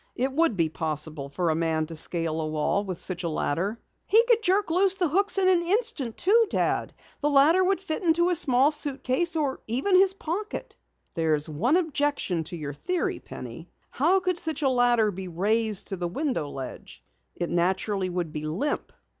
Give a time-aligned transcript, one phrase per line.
[0.15, 3.79] It would be possible for a man to scale a wall with such a ladder."
[4.07, 6.91] "He could jerk loose the hooks in an instant, too, Dad.
[7.19, 10.75] The ladder would fit into a small suitcase, or even his pocket!"
[11.13, 13.69] "There's one objection to your theory, Penny.
[13.91, 17.03] How could such a ladder be raised to the window ledge?
[17.35, 18.91] It naturally would be limp."